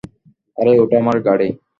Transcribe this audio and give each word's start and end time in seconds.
আরে, 0.57 0.71
ওটা 0.83 0.95
আমার 1.01 1.17
গাড়ি। 1.27 1.47